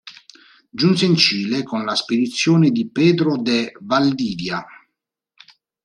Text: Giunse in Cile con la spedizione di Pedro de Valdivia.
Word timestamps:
Giunse 0.73 1.05
in 1.05 1.15
Cile 1.15 1.61
con 1.61 1.85
la 1.85 1.93
spedizione 1.93 2.71
di 2.71 2.89
Pedro 2.89 3.37
de 3.39 3.71
Valdivia. 3.81 4.65